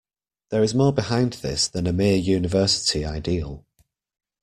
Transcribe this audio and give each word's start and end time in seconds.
There 0.49 0.63
is 0.63 0.73
more 0.73 0.91
behind 0.91 1.33
this 1.33 1.67
than 1.67 1.85
a 1.85 1.93
mere 1.93 2.15
university 2.17 3.05
ideal. 3.05 3.63